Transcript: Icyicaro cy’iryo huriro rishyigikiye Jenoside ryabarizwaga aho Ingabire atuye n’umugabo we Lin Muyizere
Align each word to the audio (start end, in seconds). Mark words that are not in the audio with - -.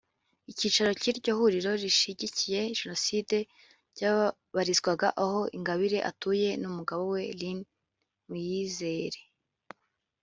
Icyicaro 0.51 0.91
cy’iryo 1.01 1.31
huriro 1.39 1.71
rishyigikiye 1.83 2.59
Jenoside 2.77 3.37
ryabarizwaga 3.93 5.07
aho 5.23 5.39
Ingabire 5.57 5.99
atuye 6.11 6.49
n’umugabo 6.61 7.03
we 7.13 7.21
Lin 7.39 7.59
Muyizere 8.27 9.19